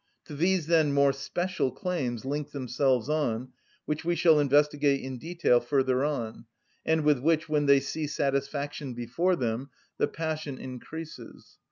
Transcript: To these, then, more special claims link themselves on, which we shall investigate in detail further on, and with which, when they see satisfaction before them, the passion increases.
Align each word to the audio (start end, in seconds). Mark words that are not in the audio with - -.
To 0.25 0.33
these, 0.35 0.65
then, 0.65 0.93
more 0.93 1.13
special 1.13 1.69
claims 1.69 2.25
link 2.25 2.49
themselves 2.49 3.07
on, 3.07 3.49
which 3.85 4.03
we 4.03 4.15
shall 4.15 4.39
investigate 4.39 4.99
in 5.01 5.19
detail 5.19 5.59
further 5.59 6.03
on, 6.03 6.45
and 6.83 7.03
with 7.03 7.19
which, 7.19 7.47
when 7.47 7.67
they 7.67 7.79
see 7.79 8.07
satisfaction 8.07 8.95
before 8.95 9.35
them, 9.35 9.69
the 9.99 10.07
passion 10.07 10.57
increases. 10.57 11.59